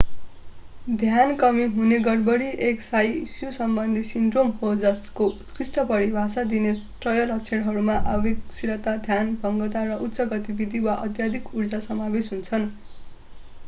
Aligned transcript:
ध्यान 0.99 1.33
कमी 1.41 1.63
हुने 1.73 1.97
गडबडी 2.07 2.45
एक 2.69 2.81
स्नायु 2.81 3.51
समबन्धी 3.57 4.01
सिन्ड्रोम 4.11 4.49
हो 4.61 4.71
जसको 4.85 5.27
उत्कृष्ट 5.43 5.77
परिभाषा 5.93 6.45
दिने 6.55 6.73
त्रय 7.05 7.23
लक्षणहरूमा 7.33 7.99
आवेगशीलता 8.15 8.95
ध्यानभङ्गता 9.05 9.87
र 9.93 9.99
उच्च 10.09 10.29
गतिविधि 10.35 10.85
वा 10.89 10.97
अत्यधिक 11.05 11.55
ऊर्जा 11.55 11.85
समावेश 11.91 12.33
हुन्छन् 12.37 12.69